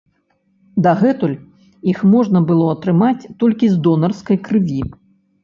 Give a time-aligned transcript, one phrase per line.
[0.85, 1.35] Дагэтуль
[1.91, 4.81] іх можна было атрымаць толькі з донарскай крыві.